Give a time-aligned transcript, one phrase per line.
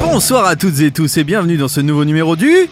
[0.00, 2.68] Bonsoir à toutes et tous et bienvenue dans ce nouveau numéro du...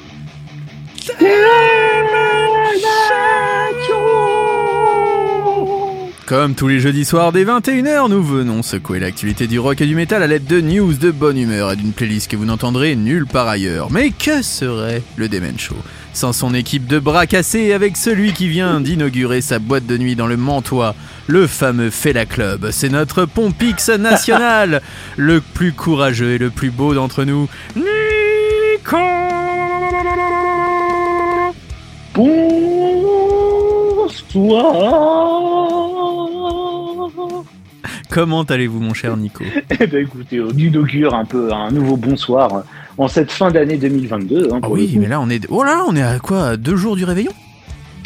[6.31, 9.97] Comme tous les jeudis soirs dès 21h, nous venons secouer l'actualité du rock et du
[9.97, 13.27] métal à l'aide de news de bonne humeur et d'une playlist que vous n'entendrez nulle
[13.27, 13.91] part ailleurs.
[13.91, 15.75] Mais que serait le Demen Show?
[16.13, 20.15] Sans son équipe de bras cassés avec celui qui vient d'inaugurer sa boîte de nuit
[20.15, 20.95] dans le Mantois,
[21.27, 22.71] le fameux Fela Club.
[22.71, 24.83] C'est notre Pompix national,
[25.17, 28.97] le plus courageux et le plus beau d'entre nous, Nico
[34.33, 35.90] Bonsoir.
[38.11, 39.45] Comment allez-vous mon cher Nico
[39.81, 42.65] Eh ben écoutez, on inaugure un peu un nouveau bonsoir
[42.99, 44.49] en cette fin d'année 2022.
[44.53, 45.47] hein, Ah oui, mais là on est...
[45.49, 47.33] Oh là, on est à quoi à Deux jours du réveillon?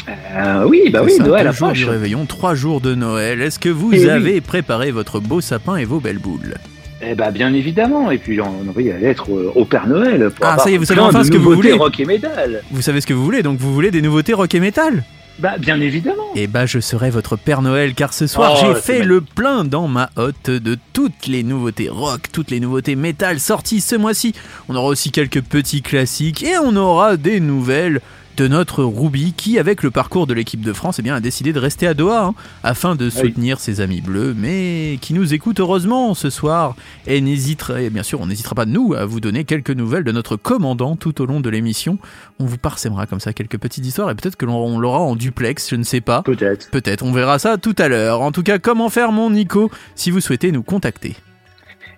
[0.07, 1.57] Euh, oui, bah oui, Noël deux approche.
[1.57, 3.41] jours du réveillon, trois jours de Noël.
[3.41, 4.09] Est-ce que vous Eh oui.
[4.09, 6.53] avez préparé votre beau sapin et vos belles boules?
[7.01, 8.11] Eh ben bien évidemment.
[8.11, 10.29] Et puis on envoie la lettre au Père Noël.
[10.35, 11.71] Pour Ah, avoir ça y est, vous savez enfin ce que vous voulez.
[11.73, 12.61] rock et métal.
[12.71, 15.03] Vous savez ce que vous voulez, donc vous voulez des nouveautés rock et métal?
[15.39, 16.23] Bah bien évidemment.
[16.35, 19.09] Eh bah je serai votre Père Noël car ce soir Oh, j'ai fait magnifique.
[19.09, 23.81] le plein dans ma hotte de toutes les nouveautés rock, toutes les nouveautés métal sorties
[23.81, 24.33] ce mois-ci.
[24.69, 27.99] On aura aussi quelques petits classiques et on aura des nouvelles
[28.37, 31.53] de notre Ruby qui, avec le parcours de l'équipe de France, eh bien, a décidé
[31.53, 32.33] de rester à Doha hein,
[32.63, 33.29] afin de Ah oui.
[33.29, 36.75] soutenir ses amis bleus, mais qui nous écoute heureusement ce soir
[37.07, 40.11] et n'hésitera, et bien sûr, on n'hésitera pas nous à vous donner quelques nouvelles de
[40.11, 41.97] notre commandant tout au long de l'émission.
[42.39, 45.15] On vous parsemera comme ça quelques petites histoires et peut-être que l'on on l'aura en
[45.15, 46.21] duplex, je ne sais pas.
[46.23, 46.69] Peut-être.
[46.71, 48.21] Peut-être, on verra ça tout à l'heure.
[48.21, 51.15] En tout cas, comment faire mon Nico si vous souhaitez nous contacter?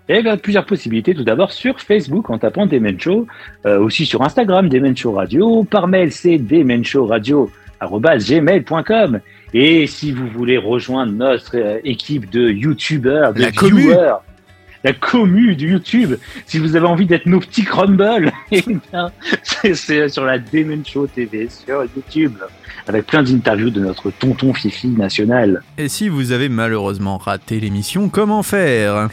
[0.09, 1.13] Et ben plusieurs possibilités.
[1.13, 3.27] Tout d'abord sur Facebook en tapant Demen Show,
[3.65, 9.19] euh, aussi sur Instagram Demen Show Radio, par mail c'est demenshowradio@gmail.com.
[9.53, 13.81] Et si vous voulez rejoindre notre euh, équipe de youtubeurs, de La commu.
[13.81, 14.15] viewers,
[14.83, 19.11] la commu du YouTube, si vous avez envie d'être nos petits crumbles, eh bien,
[19.43, 22.33] c'est- c'est sur la Demen Show TV sur YouTube,
[22.87, 25.61] avec plein d'interviews de notre tonton Fifi national.
[25.77, 29.09] Et si vous avez malheureusement raté l'émission, comment faire?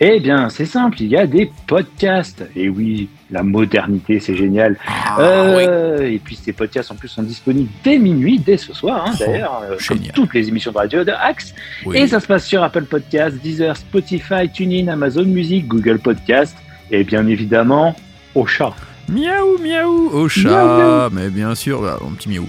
[0.00, 2.44] Eh bien, c'est simple, il y a des podcasts.
[2.56, 4.76] Et oui, la modernité, c'est génial.
[4.86, 9.04] Ah, Euh, Et puis ces podcasts en plus sont disponibles dès minuit, dès ce soir,
[9.06, 11.54] hein, Oh, d'ailleurs, euh, comme toutes les émissions de radio de Axe.
[11.86, 11.96] oui.
[11.98, 16.56] Et ça se passe sur Apple Podcasts, Deezer, Spotify, TuneIn, Amazon Music, Google Podcast
[16.90, 17.94] et bien évidemment
[18.34, 18.74] au chat.
[19.08, 21.10] Miaou, miaou, au chat, Miaou, miaou.
[21.12, 22.48] mais bien sûr, bah, un petit miaou.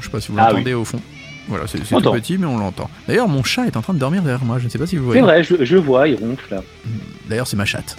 [0.00, 1.00] Je sais pas si vous Ah l'entendez au fond.
[1.48, 2.90] Voilà, c'est c'est tout petit, mais on l'entend.
[3.06, 4.58] D'ailleurs, mon chat est en train de dormir derrière moi.
[4.58, 5.22] Je ne sais pas si vous C'est voyez.
[5.22, 6.62] vrai, je, je vois, il ronfle là.
[7.28, 7.96] D'ailleurs, c'est ma chatte.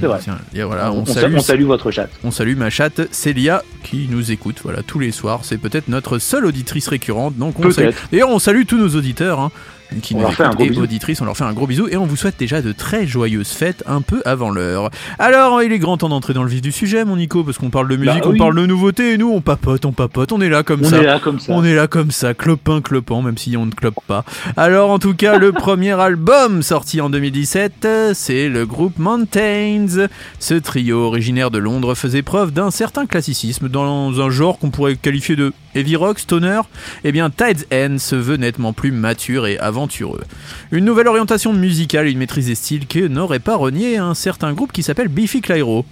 [0.00, 0.18] C'est vrai.
[0.54, 2.08] et voilà, on, on, sa- salue, on salue votre chat.
[2.24, 4.56] on salue ma chatte Célia qui nous écoute.
[4.62, 5.40] Voilà, tous les soirs.
[5.44, 7.36] C'est peut-être notre seule auditrice récurrente.
[7.36, 7.86] Donc on salue.
[7.88, 8.08] Peut-être.
[8.10, 9.52] D'ailleurs, on salue tous nos auditeurs hein,
[10.00, 10.82] qui On nous leur fait un écoutent gros et bisou.
[10.82, 11.20] auditrices.
[11.20, 13.82] On leur fait un gros bisou et on vous souhaite déjà de très joyeuses fêtes
[13.86, 14.90] un peu avant l'heure.
[15.18, 17.70] Alors, il est grand temps d'entrer dans le vif du sujet, mon Nico, parce qu'on
[17.70, 20.40] parle de musique, Bah on parle de nouveautés et nous, on papote, on papote, on
[20.40, 20.98] est là comme On ça.
[20.98, 21.52] est là comme ça.
[21.52, 24.24] On est là comme ça, clopin clopant, même si on ne clope pas.
[24.56, 30.06] Alors en tout cas, le premier album sorti en 2017, euh, c'est le groupe Mountains.
[30.38, 34.96] Ce trio originaire de Londres faisait preuve d'un certain classicisme dans un genre qu'on pourrait
[34.96, 36.60] qualifier de heavy rock, stoner.
[37.04, 40.22] Eh bien, Tide's End se veut nettement plus mature et aventureux.
[40.70, 44.72] Une nouvelle orientation musicale une maîtrise des styles que n'aurait pas renié un certain groupe
[44.72, 45.84] qui s'appelle Biffy Clyro.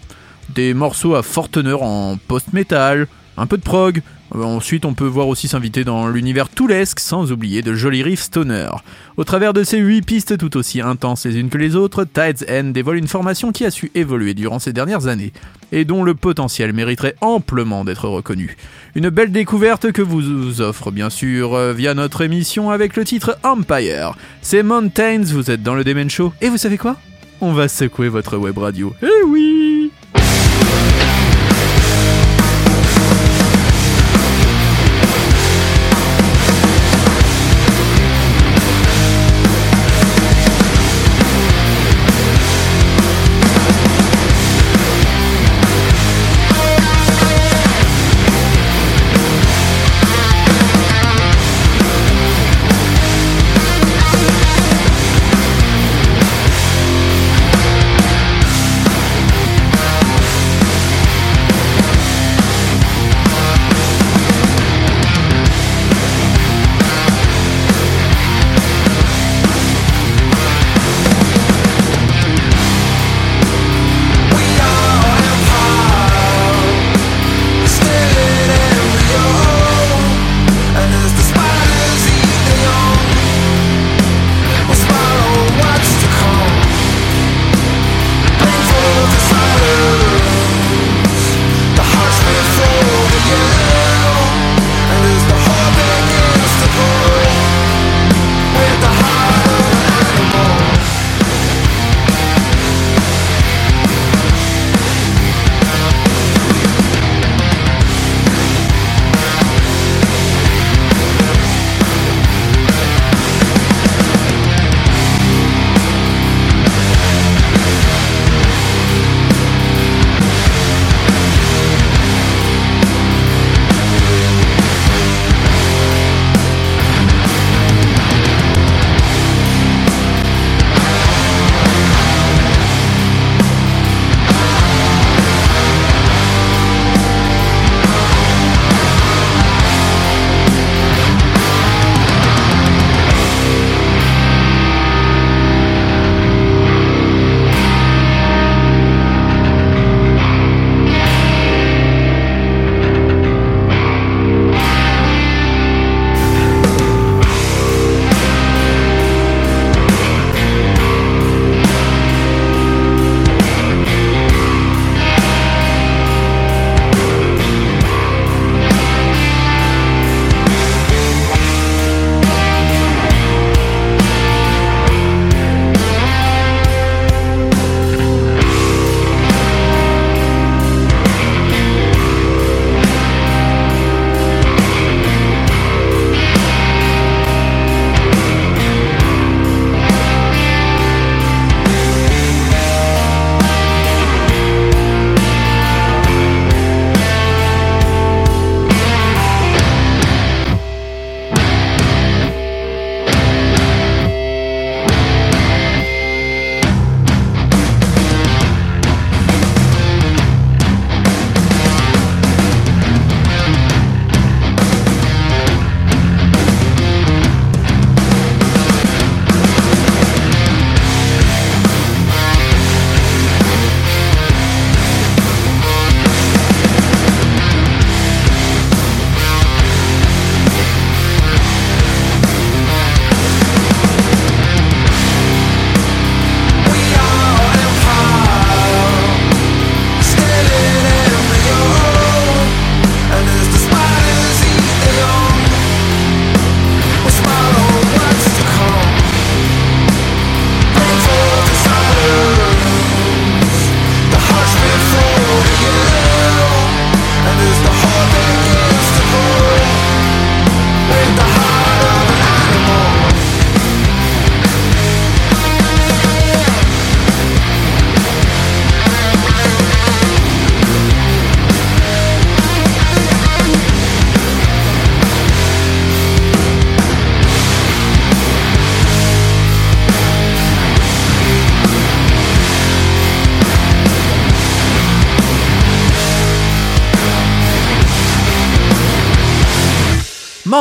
[0.55, 4.03] Des morceaux à forte teneur en post-metal, un peu de prog.
[4.35, 8.23] Euh, Ensuite, on peut voir aussi s'inviter dans l'univers toulesque, sans oublier de jolis riffs
[8.23, 8.69] stoner.
[9.17, 12.47] Au travers de ces huit pistes tout aussi intenses les unes que les autres, Tides
[12.49, 15.33] End dévoile une formation qui a su évoluer durant ces dernières années,
[15.73, 18.57] et dont le potentiel mériterait amplement d'être reconnu.
[18.95, 23.39] Une belle découverte que vous offre bien sûr euh, via notre émission avec le titre
[23.43, 24.15] Empire.
[24.43, 26.97] C'est Mountains, vous êtes dans le Demen Show, et vous savez quoi?
[27.41, 28.93] On va secouer votre web radio.
[29.03, 29.91] Eh oui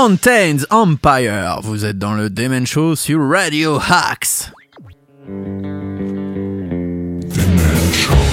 [0.01, 4.49] Mountains Empire, vous êtes dans le Demen Show sur Radio Hacks.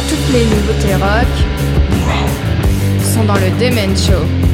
[0.09, 1.27] Toutes les nouveautés rock
[3.03, 4.46] sont dans le Demen Show.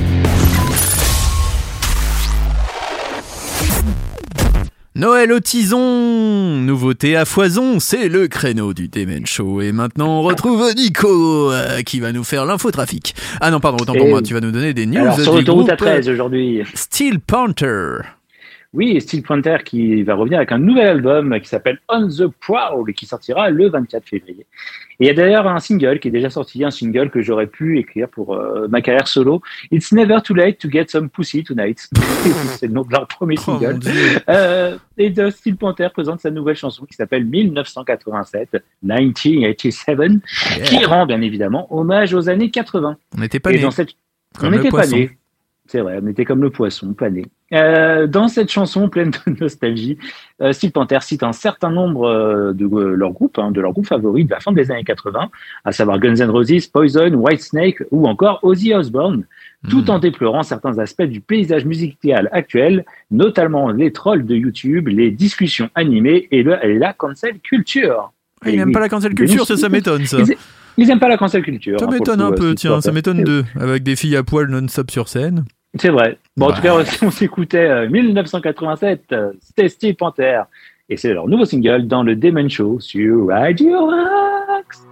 [5.02, 5.80] Noël au tison
[6.60, 9.60] Nouveauté à foison, c'est le créneau du Demen Show.
[9.60, 13.12] Et maintenant, on retrouve Nico, euh, qui va nous faire l'infotrafic.
[13.40, 15.34] Ah non, pardon, autant pour Et- moi, tu vas nous donner des news Alors, sur
[15.34, 16.62] l'autoroute groupe A13 aujourd'hui.
[16.74, 18.02] Steel Panther.
[18.74, 22.88] Oui, Steel Panther qui va revenir avec un nouvel album qui s'appelle On the Prowl
[22.88, 24.46] et qui sortira le 24 février.
[24.98, 27.48] Et il y a d'ailleurs un single qui est déjà sorti, un single que j'aurais
[27.48, 29.42] pu écrire pour euh, ma carrière solo.
[29.70, 31.86] It's never too late to get some pussy tonight.
[32.58, 33.80] C'est le nom de leur premier Oh single.
[34.30, 40.22] Euh, et Steel Panther présente sa nouvelle chanson qui s'appelle 1987, 1987,
[40.56, 40.64] Yeah.
[40.64, 42.96] qui rend bien évidemment hommage aux années 80.
[43.16, 43.62] On n'était pas et nés.
[43.62, 43.90] dans cette
[44.38, 45.10] Comme on n'était pas nés.
[45.72, 47.24] C'est vrai, on était comme le poisson, pas nés.
[47.54, 49.96] Euh, dans cette chanson pleine de nostalgie,
[50.42, 53.72] euh, Steel Panther cite un certain nombre euh, de euh, leurs groupes, hein, de leurs
[53.72, 55.30] groupes favoris de la fin des années 80,
[55.64, 59.24] à savoir Guns N' Roses, Poison, Whitesnake ou encore Ozzy Osbourne,
[59.70, 59.92] tout Hmm.
[59.92, 65.70] en déplorant certains aspects du paysage musical actuel, notamment les trolls de YouTube, les discussions
[65.74, 68.12] animées et, le, et la cancel culture.
[68.42, 70.18] Ah, il Et n'aime oui, pas la cancel culture, ça, ça m'étonne, ça.
[70.18, 70.36] Ils,
[70.76, 71.80] ils aiment pas la cancel culture.
[71.80, 74.50] Ça hein, m'étonne un peu, euh, tiens, ça m'étonne d'eux, avec des filles à poil
[74.50, 75.44] non-stop sur scène.
[75.78, 76.18] C'est vrai.
[76.36, 76.56] Bon, en Bah.
[76.56, 80.42] tout cas, si on s'écoutait euh, 1987, euh, c'était Steel Panther.
[80.88, 83.90] Et c'est leur nouveau single dans le Demon Show sur Radio
[84.58, 84.82] Axe.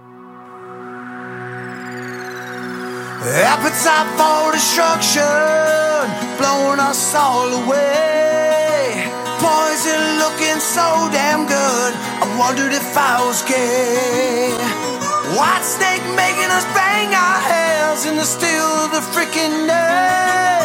[3.53, 5.21] Appetite for destruction,
[6.39, 9.05] blowing us all away.
[9.37, 14.49] Poison looking so damn good, I wondered if I was gay.
[15.37, 20.60] White snake making us bang our heads in the still of the freaking night.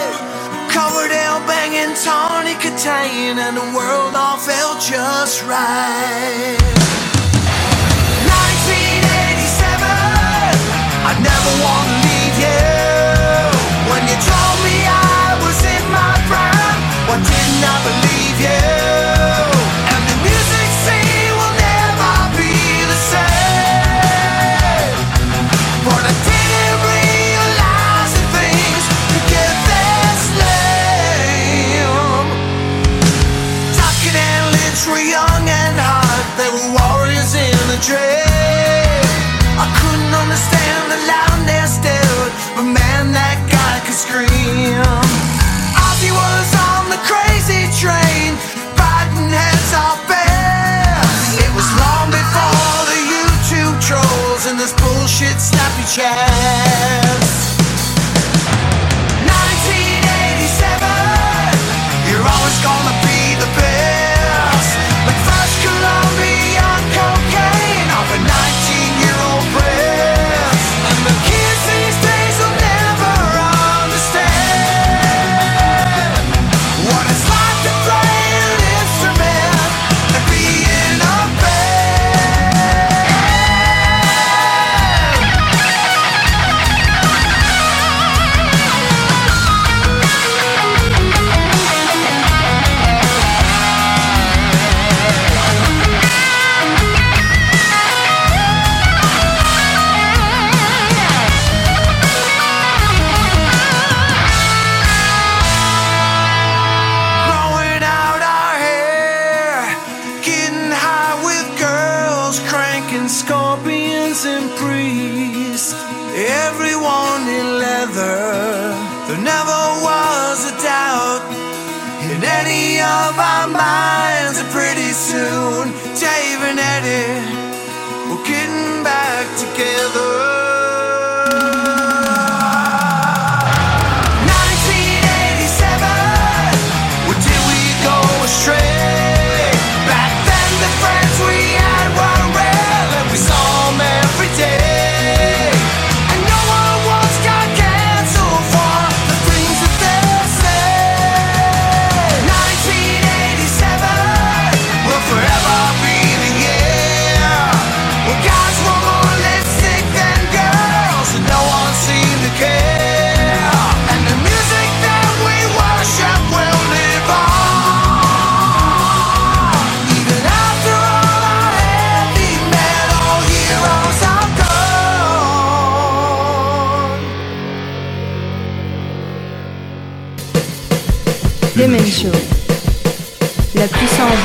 [1.77, 6.57] Banging tawny contain, and the world all felt just right.
[8.25, 9.85] 1987
[11.05, 12.65] I never want to leave you
[13.93, 18.06] When you told me I was in my prime Why didn't I believe
[43.97, 44.29] scream.
[45.89, 48.37] Ozzy was on the crazy train,
[48.77, 51.41] biting heads off bands.
[51.41, 57.06] It was long before the YouTube trolls and this bullshit snappy chats.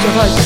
[0.01, 0.40] 小帕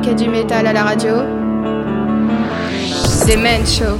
[0.00, 1.16] rock et du métal à la radio.
[3.04, 3.99] C'est men Show.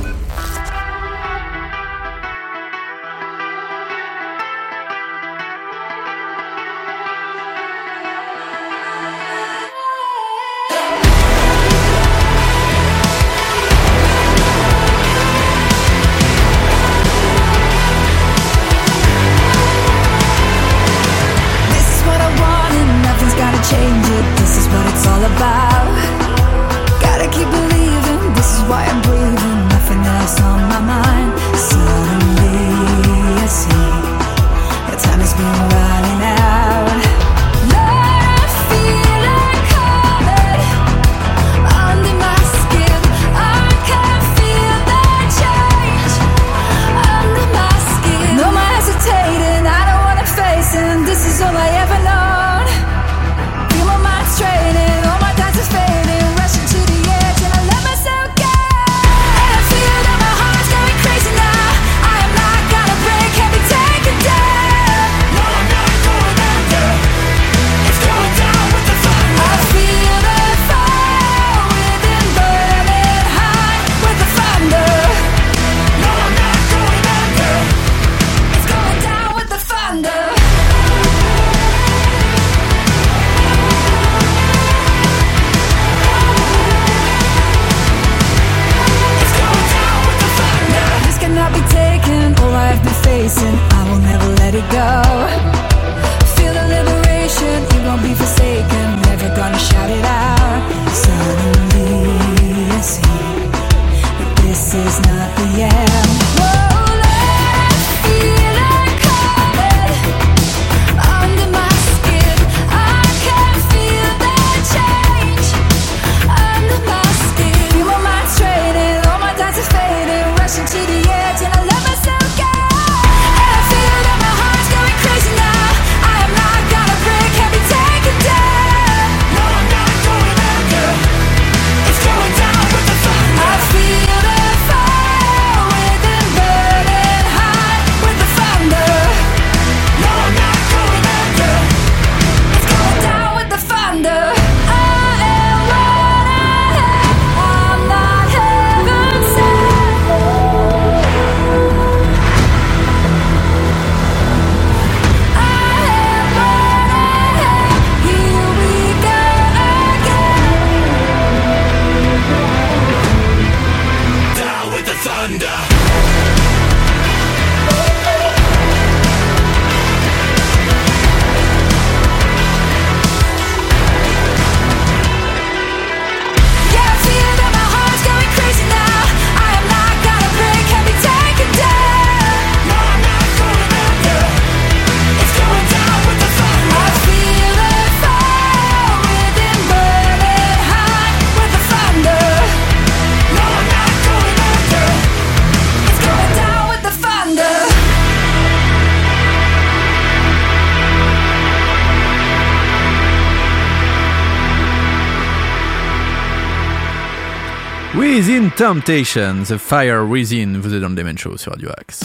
[208.60, 212.04] Temptation, The Fire Within, vous êtes dans le Demen Show sur Radio Axe.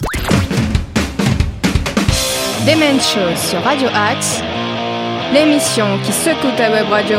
[2.66, 4.42] Demen Show sur Radio Axe,
[5.34, 7.18] l'émission qui secoue ta web radio.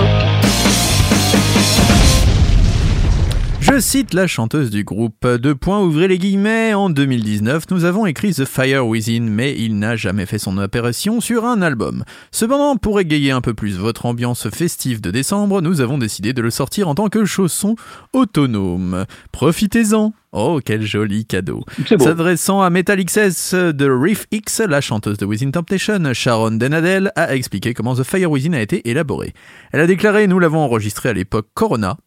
[3.76, 5.26] Je cite la chanteuse du groupe.
[5.26, 6.72] Deux points, ouvrez les guillemets.
[6.72, 11.20] En 2019, nous avons écrit The Fire Within, mais il n'a jamais fait son apparition
[11.20, 12.02] sur un album.
[12.30, 16.40] Cependant, pour égayer un peu plus votre ambiance festive de décembre, nous avons décidé de
[16.40, 17.76] le sortir en tant que chausson
[18.14, 19.04] autonome.
[19.30, 20.14] Profitez-en.
[20.32, 21.62] Oh, quel joli cadeau.
[21.98, 27.34] S'adressant à Metal XS de Reef X, la chanteuse de Within Temptation, Sharon Denadel, a
[27.34, 29.34] expliqué comment The Fire Within a été élaboré.
[29.72, 31.98] Elle a déclaré Nous l'avons enregistré à l'époque Corona.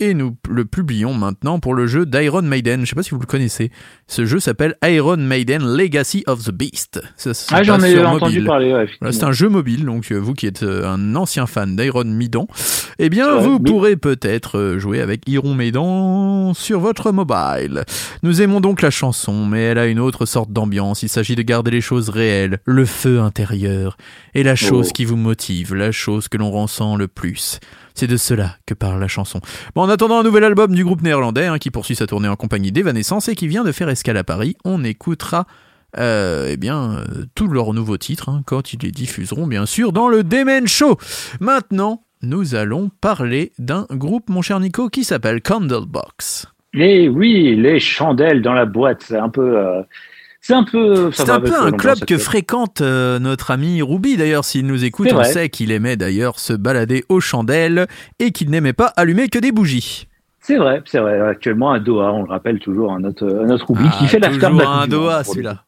[0.00, 2.80] Et nous le publions maintenant pour le jeu d'Iron Maiden.
[2.80, 3.70] Je sais pas si vous le connaissez.
[4.08, 7.00] Ce jeu s'appelle Iron Maiden Legacy of the Beast.
[7.16, 8.44] Ça Ah, j'en ai entendu mobile.
[8.44, 11.46] parler, ouais, Voilà, c'est un jeu mobile, donc euh, vous qui êtes euh, un ancien
[11.46, 12.46] fan d'Iron Maiden,
[12.98, 17.84] eh bien vous pourrez peut-être euh, jouer avec Iron Maiden sur votre mobile.
[18.24, 21.04] Nous aimons donc la chanson, mais elle a une autre sorte d'ambiance.
[21.04, 23.96] Il s'agit de garder les choses réelles, le feu intérieur,
[24.34, 24.92] et la chose Oh.
[24.92, 27.60] qui vous motive, la chose que l'on ressent le plus.
[27.94, 29.40] C'est de cela que parle la chanson.
[29.74, 32.34] Bon, en attendant un nouvel album du groupe néerlandais hein, qui poursuit sa tournée en
[32.34, 35.46] compagnie d'Evanescence et qui vient de faire escale à Paris, on écoutera
[35.96, 39.92] euh, eh bien, euh, tous leurs nouveaux titres hein, quand ils les diffuseront, bien sûr,
[39.92, 40.98] dans le Demen Show.
[41.38, 46.48] Maintenant, nous allons parler d'un groupe, mon cher Nico, qui s'appelle Candlebox.
[46.76, 49.56] Et oui, les chandelles dans la boîte, c'est un peu.
[49.56, 49.82] euh,
[50.46, 51.10] c'est un peu.
[51.12, 54.18] C'est un peu club que fréquente euh, notre ami Ruby.
[54.18, 57.86] D'ailleurs, s'il nous écoute, on sait qu'il aimait d'ailleurs se balader aux chandelles
[58.18, 60.06] et qu'il n'aimait pas allumer que des bougies.
[60.40, 61.18] C'est vrai, c'est vrai.
[61.18, 64.18] Actuellement à Doha, on le rappelle toujours, un autre, un autre Ruby Ah, qui fait
[64.18, 65.42] de la du Monde, doigt, pour lui.
[65.42, 65.64] celui-là.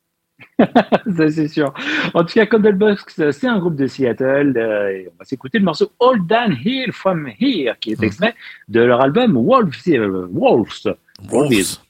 [1.16, 1.72] Ça, c'est sûr.
[2.12, 4.52] En tout cas, Candlebox, euh, c'est un groupe de Seattle.
[4.58, 8.04] euh, et on va s'écouter le morceau All Down Here From Here, qui est Mhm.
[8.04, 8.34] extrait
[8.68, 9.72] de leur album Wolves.
[9.88, 10.94] euh, Wolves.
[11.30, 11.80] Wolves.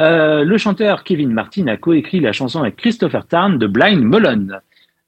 [0.00, 4.48] Euh, le chanteur Kevin Martin a coécrit la chanson avec Christopher Tarn de Blind Melon.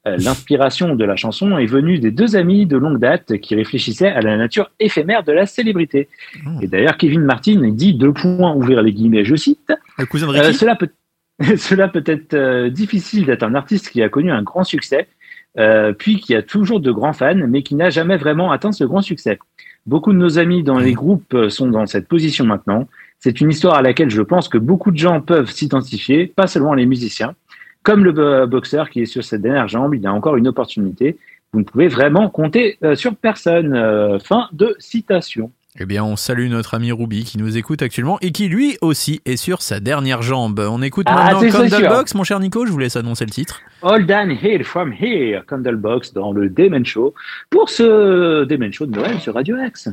[0.06, 4.08] Euh, L'inspiration de la chanson est venue des deux amis de longue date qui réfléchissaient
[4.08, 6.08] à la nature éphémère de la célébrité.
[6.44, 6.50] Oh.
[6.60, 10.36] Et d'ailleurs, Kevin Martin dit deux points, ouvrir les guillemets, je cite, Le cousin de
[10.36, 10.90] euh, cela peut,
[11.56, 15.08] cela peut être difficile d'être un artiste qui a connu un grand succès,
[15.98, 19.02] puis qui a toujours de grands fans, mais qui n'a jamais vraiment atteint ce grand
[19.02, 19.38] succès.
[19.86, 22.86] Beaucoup de nos amis dans les groupes euh, sont dans cette position maintenant.
[23.24, 26.74] C'est une histoire à laquelle je pense que beaucoup de gens peuvent s'identifier, pas seulement
[26.74, 27.34] les musiciens.
[27.84, 31.16] Comme le bo- boxeur qui est sur cette dernière jambe, il a encore une opportunité.
[31.52, 33.74] Vous ne pouvez vraiment compter euh, sur personne.
[33.74, 35.52] Euh, fin de citation.
[35.78, 39.20] Eh bien, on salue notre ami Ruby qui nous écoute actuellement et qui lui aussi
[39.24, 40.58] est sur sa dernière jambe.
[40.68, 41.50] On écoute Ah, maintenant.
[41.60, 43.60] Candlebox, mon cher Nico, je vous laisse annoncer le titre.
[43.82, 47.14] All Down Here From Here, Candlebox dans le Demen Show
[47.50, 49.88] pour ce Demen Show de Noël sur Radio X.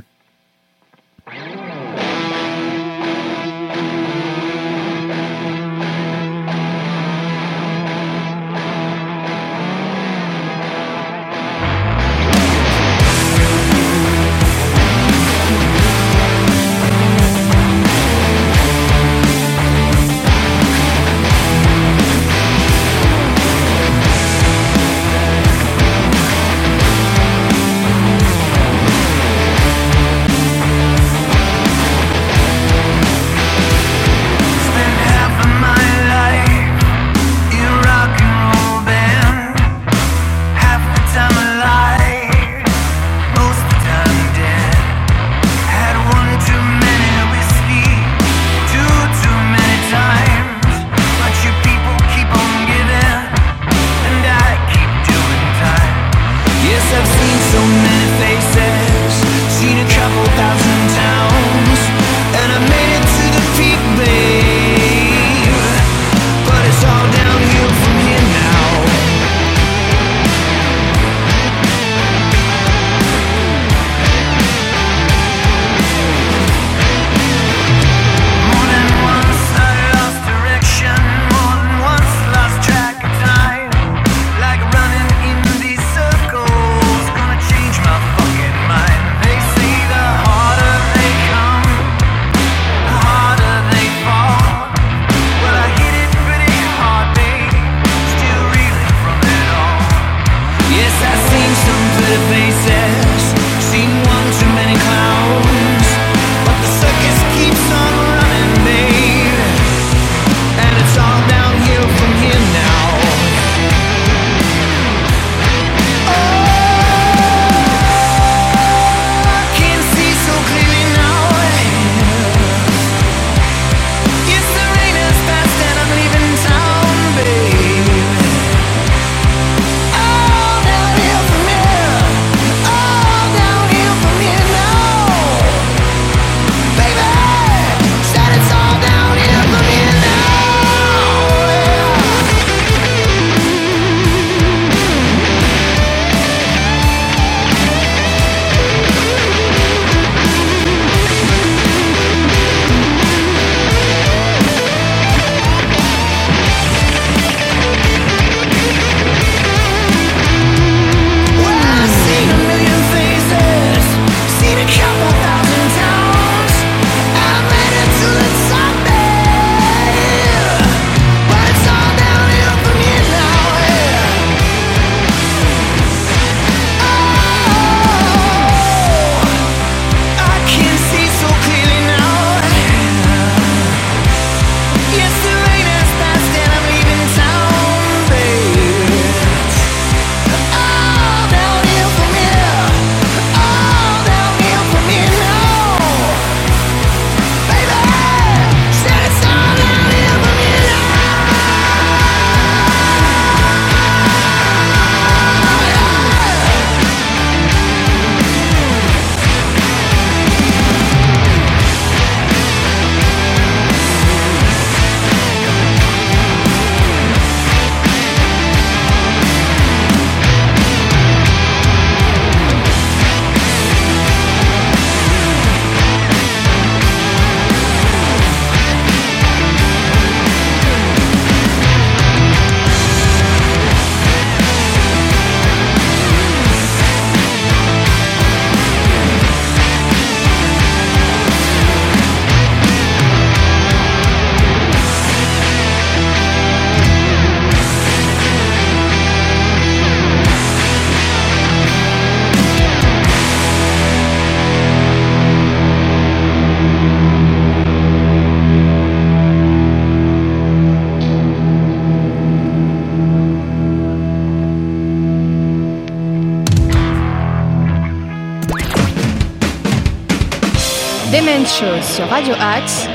[272.05, 272.87] Radio Axe,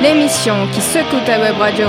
[0.00, 1.86] l'émission qui secoue ta web radio.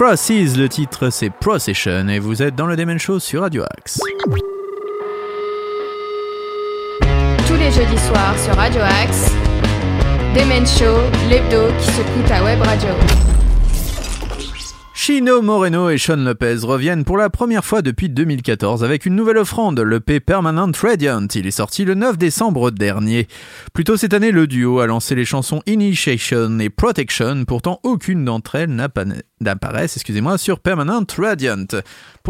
[0.00, 4.00] Crosses, le titre c'est Procession et vous êtes dans le Demen Show sur Radio Axe.
[7.46, 9.30] Tous les jeudis soirs sur Radio Axe,
[10.34, 10.96] Demen Show,
[11.28, 12.88] l'hebdo qui secoue ta web radio.
[15.02, 19.38] Chino Moreno et Sean Lopez reviennent pour la première fois depuis 2014 avec une nouvelle
[19.38, 21.26] offrande, le P Permanent Radiant.
[21.34, 23.26] Il est sorti le 9 décembre dernier.
[23.72, 28.26] Plus tôt cette année, le duo a lancé les chansons Initiation et Protection, pourtant aucune
[28.26, 29.06] d'entre elles n'appa-
[29.40, 31.64] n'apparaissent excusez-moi, sur Permanent Radiant.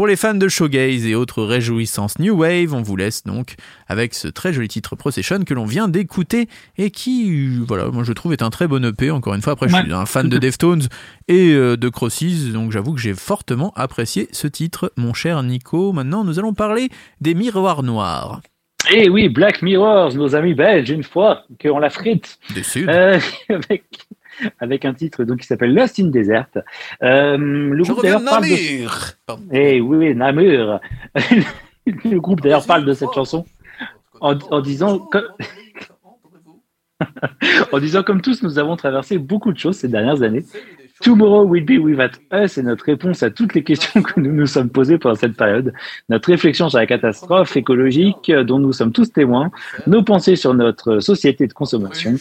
[0.01, 3.53] Pour les fans de shoegaze et autres réjouissances New Wave, on vous laisse donc
[3.87, 6.47] avec ce très joli titre Procession que l'on vient d'écouter
[6.79, 9.11] et qui, voilà, moi je trouve est un très bon EP.
[9.11, 10.87] Encore une fois, après je suis un fan de Deftones
[11.27, 15.93] et euh, de Crosses, donc j'avoue que j'ai fortement apprécié ce titre, mon cher Nico.
[15.93, 18.41] Maintenant, nous allons parler des miroirs noirs.
[18.89, 23.83] Et oui, Black Mirrors, nos amis belges, une fois qu'on la frite, Des euh, avec,
[24.59, 26.47] avec un titre donc, qui s'appelle Lost in Desert.
[27.03, 29.05] Euh, le je groupe d'ailleurs parle de Namur.
[29.51, 30.79] Eh oui, Namur.
[31.85, 33.45] le groupe d'ailleurs parle de cette chanson
[34.19, 35.27] en, en disant que-
[37.71, 40.45] en disant comme tous, nous avons traversé beaucoup de choses ces dernières années.
[41.01, 41.99] Tomorrow will be with
[42.31, 45.35] us est notre réponse à toutes les questions que nous nous sommes posées pendant cette
[45.35, 45.73] période.
[46.09, 49.49] Notre réflexion sur la catastrophe écologique euh, dont nous sommes tous témoins.
[49.87, 52.15] Nos pensées sur notre société de consommation.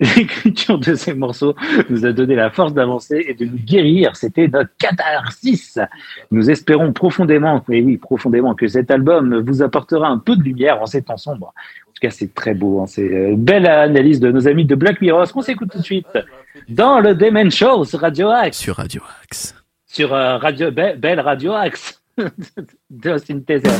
[0.00, 1.54] L'écriture de ces morceaux
[1.88, 4.16] nous a donné la force d'avancer et de nous guérir.
[4.16, 5.78] C'était notre catharsis.
[6.32, 10.82] Nous espérons profondément, et oui, profondément, que cet album vous apportera un peu de lumière
[10.82, 11.54] en ces temps sombres.
[11.88, 12.80] En tout cas, c'est très beau.
[12.80, 12.86] hein.
[12.88, 15.30] C'est une belle analyse de nos amis de Black Mirror.
[15.32, 16.18] qu'on s'écoute tout de suite
[16.68, 19.54] dans le Demen Show sur Radio Axe, Sur Radio Axe.
[19.86, 22.02] sur euh, Radio, Be- Belle Radio Axe
[22.90, 23.70] de Austin Taser.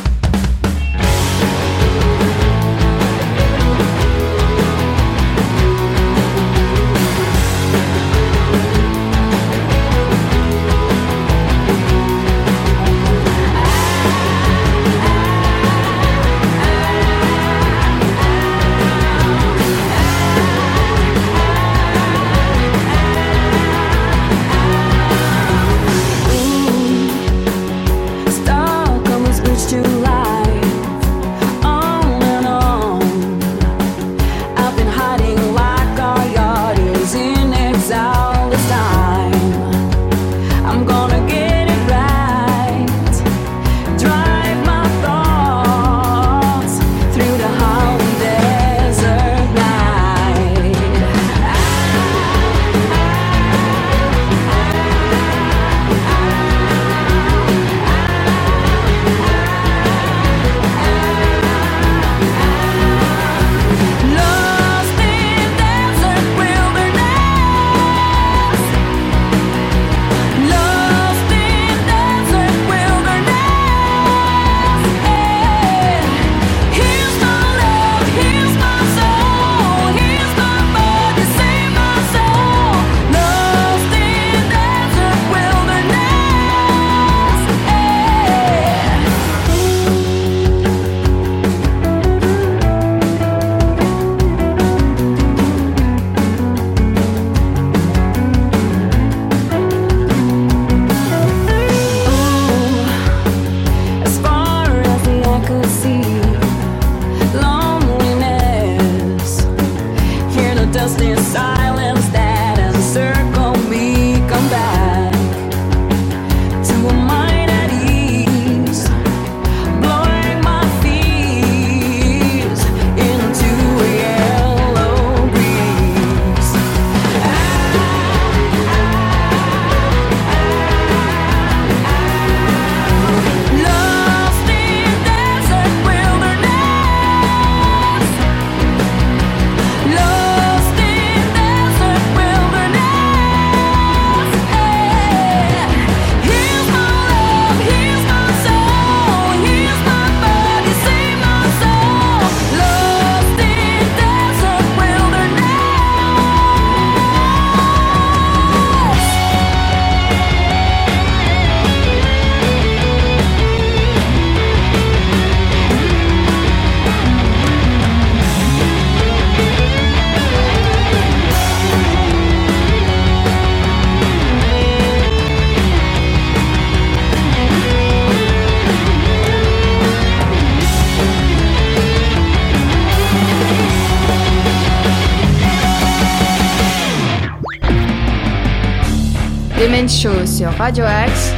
[189.88, 191.32] Show sur Radio Axe.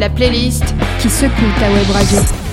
[0.00, 0.64] La playlist
[0.98, 2.45] qui secoue ta web radio.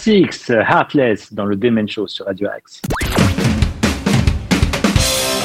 [0.00, 2.80] Six, Heartless, dans le Demen Show sur Radio Axe.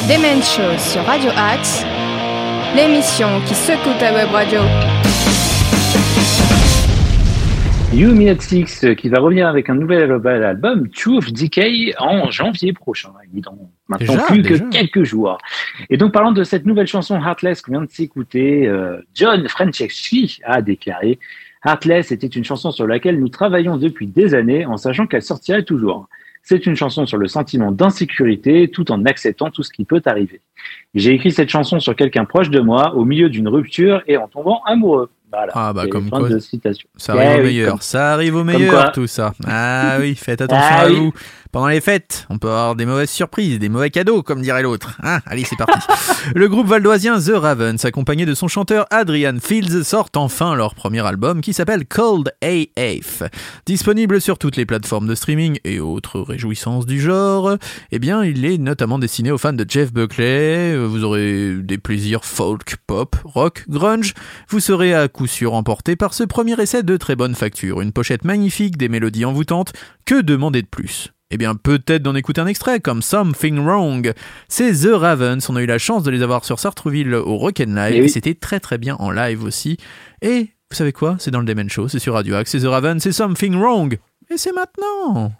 [0.07, 1.85] Demen Show sur Radio Axe,
[2.73, 4.61] l'émission qui secoue ta web radio.
[7.93, 12.71] You Me Had Six, qui va revenir avec un nouvel album, Truth Decay, en janvier
[12.71, 13.11] prochain.
[13.33, 13.57] Il est dans
[13.89, 14.63] maintenant Déjà, plus déjà.
[14.63, 15.37] que quelques jours.
[15.89, 20.39] Et donc, parlant de cette nouvelle chanson Heartless qu'on vient de s'écouter, euh, John Franceschi
[20.45, 21.19] a déclaré
[21.65, 25.63] Heartless était une chanson sur laquelle nous travaillons depuis des années en sachant qu'elle sortirait
[25.63, 26.07] toujours.
[26.43, 30.41] C'est une chanson sur le sentiment d'insécurité tout en acceptant tout ce qui peut arriver.
[30.93, 34.27] J'ai écrit cette chanson sur quelqu'un proche de moi au milieu d'une rupture et en
[34.27, 35.09] tombant amoureux.
[35.31, 35.51] Voilà.
[35.55, 36.87] Ah bah comme quoi, de citation.
[36.97, 39.33] Ça arrive Eh au oui, meilleur, comme- ça arrive au meilleur tout ça.
[39.47, 40.95] Ah oui, faites attention Ah à oui.
[40.97, 41.13] vous.
[41.55, 44.97] Pendant les fêtes, on peut avoir des mauvaises surprises, des mauvais cadeaux, comme dirait l'autre.
[45.01, 45.87] Hein Allez, c'est parti.
[46.35, 50.99] Le groupe valdoisien The Ravens, accompagné de son chanteur Adrian Fields, sortent enfin leur premier
[51.07, 53.23] album qui s'appelle Cold AF.
[53.65, 57.55] Disponible sur toutes les plateformes de streaming et autres réjouissances du genre,
[57.89, 60.75] eh bien, il est notamment destiné aux fans de Jeff Buckley.
[60.75, 64.13] Vous aurez des plaisirs folk, pop, rock, grunge.
[64.49, 67.79] Vous serez à coup sûr emporté par ce premier essai de très bonne facture.
[67.79, 69.71] Une pochette magnifique, des mélodies envoûtantes.
[70.03, 71.14] Que demander de plus?
[71.31, 74.13] Eh bien, peut-être d'en écouter un extrait, comme Something Wrong.
[74.47, 77.93] C'est The Ravens, on a eu la chance de les avoir sur Sartreville au Rock'n'Live,
[77.93, 78.09] Eh et oui.
[78.09, 79.77] c'était très très bien en live aussi.
[80.21, 81.15] Et vous savez quoi?
[81.19, 83.97] C'est dans le Demen Show, c'est sur Radio Axe, c'est The Ravens, c'est Something Wrong.
[84.29, 85.31] Et c'est maintenant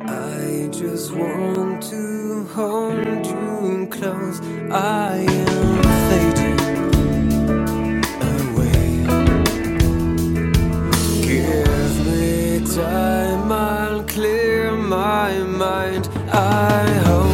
[0.00, 4.40] I just want to hold you close.
[4.70, 6.58] I am fading
[8.22, 9.06] away.
[11.22, 13.37] Give me time,
[14.88, 16.08] my mind.
[16.32, 17.27] I hope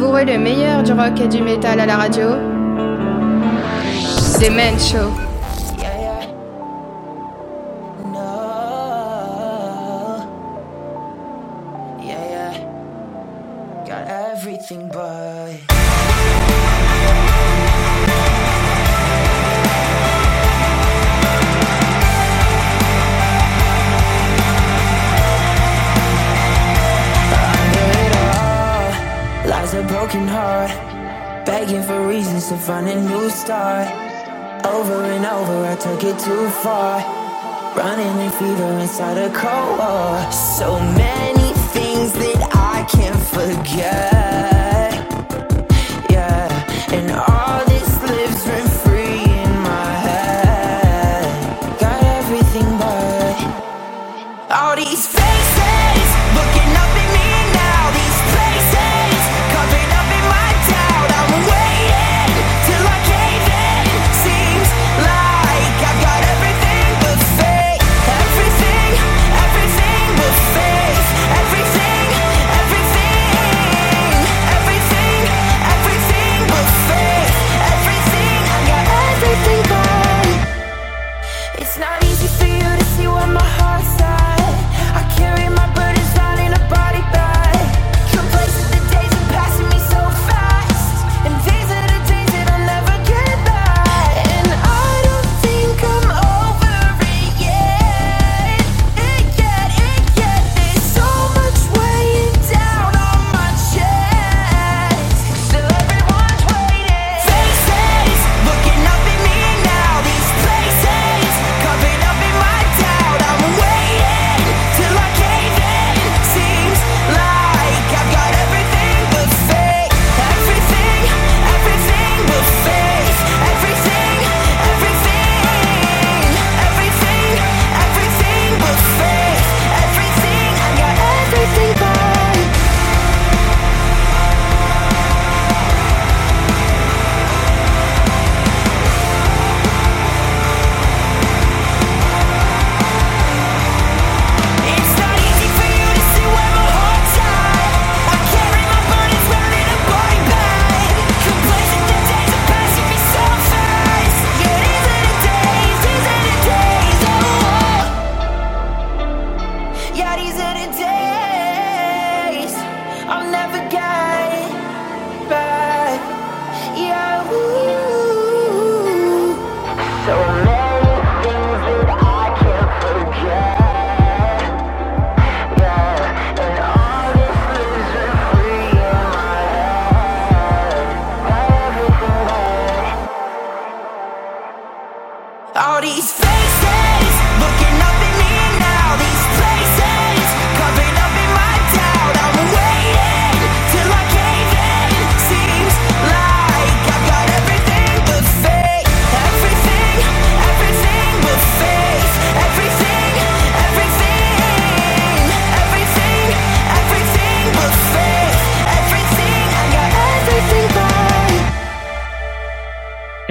[0.00, 2.28] Savourez le meilleur du rock et du métal à la radio.
[4.18, 5.29] C'est Men Show.
[32.50, 33.86] to find a new start.
[34.66, 36.98] Over and over, I took it too far.
[37.76, 40.32] Running in fever inside a cold war.
[40.32, 44.92] So many things that I can't forget.
[46.10, 47.12] Yeah, and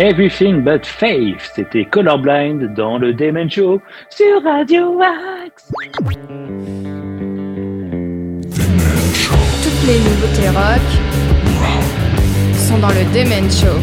[0.10, 3.80] Everything But Faith, c'était Colorblind dans le Demon Show
[4.10, 5.72] sur Radio Axe.
[9.62, 10.82] Toutes les nouveautés rock
[12.56, 13.78] sont dans le Demon Show.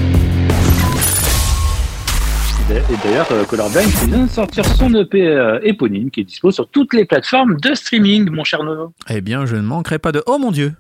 [2.73, 6.69] Et d'ailleurs, euh, Colorblind vient de sortir son EP euh, éponyme qui est dispo sur
[6.69, 8.93] toutes les plateformes de streaming, mon cher Nono.
[9.09, 10.25] Eh bien, je ne manquerai pas de.
[10.27, 10.75] Oh mon Dieu!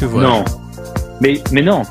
[0.00, 0.28] Que voilà.
[0.28, 0.44] Non!
[1.20, 1.82] Mais, mais non!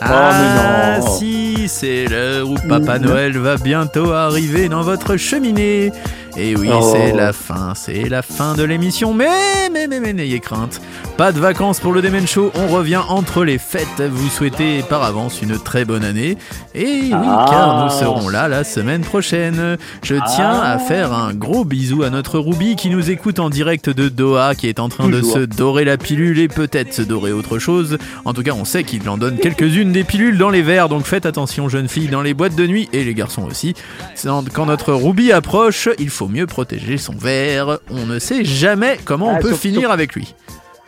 [0.00, 1.18] Ah, oh, non.
[1.18, 3.02] si, c'est l'heure où Papa mm.
[3.02, 5.92] Noël va bientôt arriver dans votre cheminée.
[6.40, 6.92] Et oui, Oh.
[6.94, 9.12] c'est la fin, c'est la fin de l'émission.
[9.12, 10.80] Mais, mais, mais, mais, n'ayez crainte.
[11.16, 12.52] Pas de vacances pour le Demen Show.
[12.54, 14.00] On revient entre les fêtes.
[14.08, 16.38] Vous souhaitez par avance une très bonne année.
[16.76, 17.46] Et oui, Ah.
[17.50, 19.76] car nous serons là la semaine prochaine.
[20.04, 20.74] Je tiens Ah.
[20.74, 24.54] à faire un gros bisou à notre Ruby qui nous écoute en direct de Doha,
[24.54, 27.98] qui est en train de se dorer la pilule et peut-être se dorer autre chose.
[28.24, 31.04] En tout cas, on sait qu'il en donne quelques-unes des pilules dans les verres, donc
[31.04, 33.74] faites attention, jeunes filles, dans les boîtes de nuit et les garçons aussi.
[34.54, 37.78] Quand notre Ruby approche, il faut mieux protéger son verre.
[37.90, 40.34] On ne sait jamais comment on Ah, peut finir avec lui.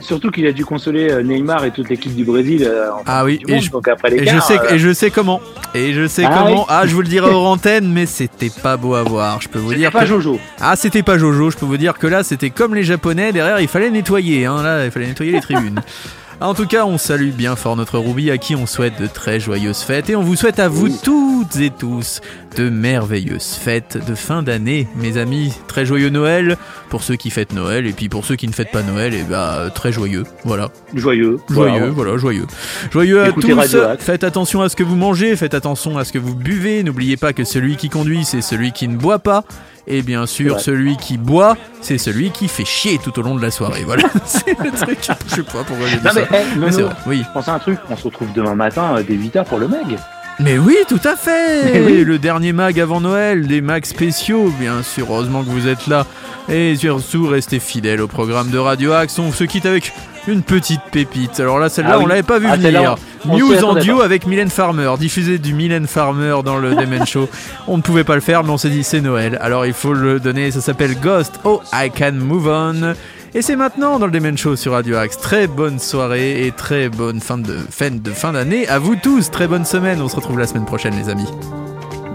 [0.02, 2.64] Surtout qu'il a dû consoler euh, Neymar et toute l'équipe du Brésil.
[2.66, 4.94] euh, en Ah oui, du et monde, je- donc après Et je sais, et je
[4.94, 5.42] sais comment.
[5.74, 6.60] Et je sais Ah comment.
[6.60, 9.42] oui Ah, je vous le dirai hors antenne, mais c'était pas beau à voir.
[9.42, 10.40] Je peux vous dire pas que- Jojo.
[10.58, 13.60] Ah, c'était pas Jojo, je peux vous dire que là, c'était comme les Japonais, derrière,
[13.60, 15.82] il fallait nettoyer, hein, là, il fallait nettoyer les tribunes.
[16.42, 19.38] En tout cas, on salue bien fort notre Ruby à qui on souhaite de très
[19.40, 22.22] joyeuses fêtes et on vous souhaite à vous toutes et tous
[22.56, 25.52] de merveilleuses fêtes de fin d'année, mes amis.
[25.68, 26.56] Très joyeux Noël
[26.88, 29.22] pour ceux qui fêtent Noël et puis pour ceux qui ne fêtent pas Noël, et
[29.22, 30.24] bah très joyeux.
[30.44, 30.70] Voilà.
[30.94, 31.38] Joyeux.
[31.50, 31.90] Joyeux, Voilà.
[31.90, 32.46] voilà, joyeux.
[32.90, 33.76] Joyeux à tous.
[33.98, 36.82] Faites attention à ce que vous mangez, faites attention à ce que vous buvez.
[36.82, 39.44] N'oubliez pas que celui qui conduit, c'est celui qui ne boit pas.
[39.92, 40.60] Et bien sûr, Ouais.
[40.60, 43.82] celui qui boit, c'est celui qui fait chier tout au long de la soirée.
[43.84, 44.98] Voilà, c'est le truc.
[45.28, 46.20] Je sais pas pourquoi j'ai dit Non ça.
[46.30, 47.22] mais, Mais c'est non, vrai, oui.
[47.26, 47.78] je pense à un truc.
[47.90, 49.98] On se retrouve demain matin euh, dès 8h pour le Meg.
[50.38, 52.02] Mais oui, tout à fait oui.
[52.04, 56.06] Le dernier mag avant Noël, des mags spéciaux, bien sûr, heureusement que vous êtes là.
[56.48, 59.18] Et surtout, restez fidèles au programme de Radio Axe.
[59.18, 59.92] On se quitte avec
[60.26, 61.40] une petite pépite.
[61.40, 62.04] Alors là, celle-là, Ah oui.
[62.04, 62.96] on l'avait pas vu Ah, venir.
[63.28, 67.28] on- News en duo avec Mylène Farmer, diffusé du Mylène Farmer dans le Demen Show.
[67.68, 69.38] On ne pouvait pas le faire, mais on s'est dit c'est Noël.
[69.42, 71.40] Alors il faut le donner, ça s'appelle Ghost.
[71.44, 72.94] Oh, I can move on.
[73.34, 75.16] Et c'est maintenant dans le Demen Show sur Radio Axe.
[75.18, 78.66] Très bonne soirée et très bonne fin de fin de fin d'année.
[78.68, 80.00] À vous tous, très bonne semaine.
[80.02, 81.28] On se retrouve la semaine prochaine, les amis.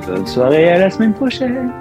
[0.07, 1.71] Bonne soirée, à la semaine prochaine.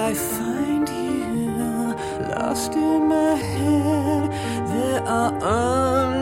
[0.00, 1.94] I find you.
[2.34, 4.30] Lost in my head,
[4.72, 5.32] there are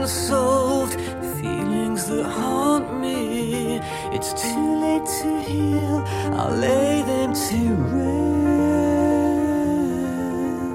[0.03, 0.95] unsolved
[1.41, 3.81] feelings that haunt me.
[4.13, 6.05] It's too late to heal,
[6.39, 7.61] I'll lay them to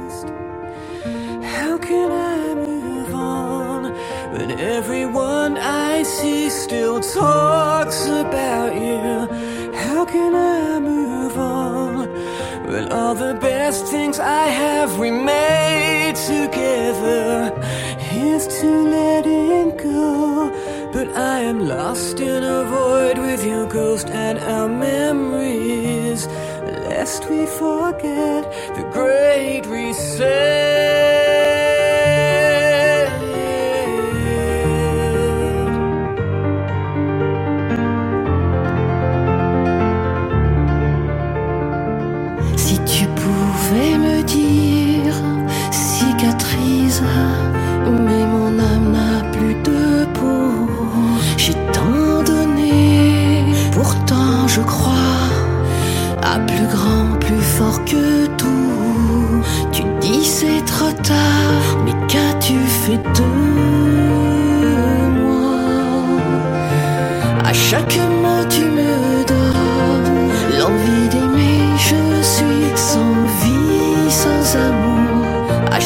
[0.07, 0.27] rest.
[1.55, 3.93] How can I move on
[4.33, 9.32] when everyone I see still talks about you?
[12.93, 17.51] All the best things I have we made together?
[17.97, 18.67] Here's to
[18.97, 20.51] letting go,
[20.93, 26.27] but I am lost in a void with your ghost and our memories.
[26.87, 28.43] Lest we forget
[28.77, 31.22] the great reset.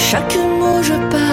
[0.10, 1.27] Chaque mot je pardonne,